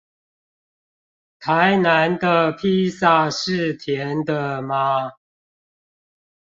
[1.39, 5.11] 台南的披薩是甜的嗎？